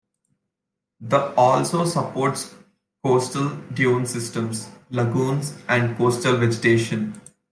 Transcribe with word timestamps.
The 1.01 1.31
also 1.35 1.85
supports 1.85 2.55
coastal 3.05 3.49
dune 3.75 4.07
systems, 4.07 4.67
lagoons 4.89 5.55
and 5.69 5.95
coastal 5.95 6.37
vegetation. 6.37 7.21